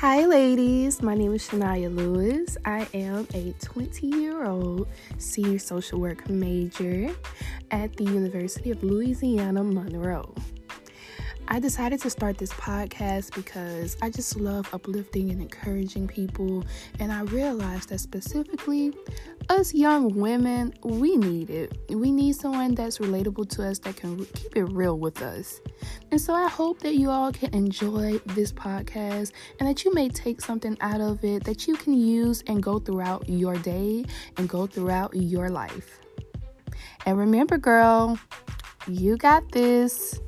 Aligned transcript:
Hi, 0.00 0.26
ladies. 0.26 1.02
My 1.02 1.16
name 1.16 1.34
is 1.34 1.48
Shania 1.48 1.92
Lewis. 1.92 2.56
I 2.64 2.86
am 2.94 3.26
a 3.34 3.52
20 3.60 4.06
year 4.06 4.44
old 4.44 4.86
senior 5.18 5.58
social 5.58 5.98
work 5.98 6.30
major 6.30 7.10
at 7.72 7.96
the 7.96 8.04
University 8.04 8.70
of 8.70 8.84
Louisiana 8.84 9.64
Monroe. 9.64 10.32
I 11.50 11.60
decided 11.60 12.02
to 12.02 12.10
start 12.10 12.36
this 12.36 12.52
podcast 12.52 13.34
because 13.34 13.96
I 14.02 14.10
just 14.10 14.36
love 14.36 14.68
uplifting 14.74 15.30
and 15.30 15.40
encouraging 15.40 16.06
people, 16.06 16.62
and 17.00 17.10
I 17.10 17.22
realized 17.22 17.88
that 17.88 18.00
specifically 18.00 18.92
us 19.48 19.72
young 19.72 20.14
women, 20.14 20.74
we 20.84 21.16
need 21.16 21.48
it. 21.48 21.74
We 21.88 22.12
need 22.12 22.34
someone 22.36 22.74
that's 22.74 22.98
relatable 22.98 23.48
to 23.56 23.66
us 23.66 23.78
that 23.78 23.96
can 23.96 24.26
keep 24.26 24.56
it 24.56 24.64
real 24.64 24.98
with 24.98 25.22
us. 25.22 25.62
And 26.10 26.20
so 26.20 26.34
I 26.34 26.48
hope 26.48 26.80
that 26.80 26.96
you 26.96 27.08
all 27.08 27.32
can 27.32 27.54
enjoy 27.54 28.18
this 28.26 28.52
podcast 28.52 29.32
and 29.58 29.66
that 29.66 29.86
you 29.86 29.94
may 29.94 30.10
take 30.10 30.42
something 30.42 30.76
out 30.82 31.00
of 31.00 31.24
it 31.24 31.44
that 31.44 31.66
you 31.66 31.76
can 31.76 31.94
use 31.94 32.44
and 32.46 32.62
go 32.62 32.78
throughout 32.78 33.26
your 33.26 33.56
day 33.56 34.04
and 34.36 34.50
go 34.50 34.66
throughout 34.66 35.16
your 35.16 35.48
life. 35.48 35.98
And 37.06 37.16
remember, 37.16 37.56
girl, 37.56 38.18
you 38.86 39.16
got 39.16 39.50
this. 39.50 40.20